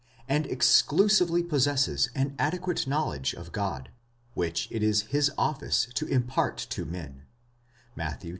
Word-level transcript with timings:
and 0.27 0.47
exclusively 0.47 1.43
possesses 1.43 2.09
an 2.15 2.33
adequate 2.39 2.87
knowledge 2.87 3.35
of 3.35 3.51
God, 3.51 3.91
which 4.33 4.67
it 4.71 4.81
is 4.81 5.03
his 5.03 5.31
office 5.37 5.85
to 5.93 6.07
impart 6.07 6.57
to 6.57 6.85
men 6.85 7.21
(Matt, 7.95 8.23
xi. 8.23 8.29